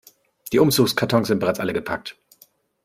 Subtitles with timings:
[0.51, 2.17] Die Umzugskartons sind bereits alle gepackt.